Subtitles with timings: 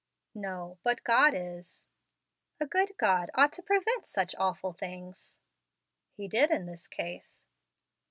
[0.33, 1.85] "No; but God is."
[2.59, 5.37] "A good God ought to prevent such awful things."
[6.13, 7.45] "He did, in this case."